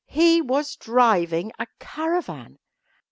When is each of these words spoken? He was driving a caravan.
He 0.07 0.41
was 0.41 0.75
driving 0.77 1.51
a 1.59 1.67
caravan. 1.77 2.57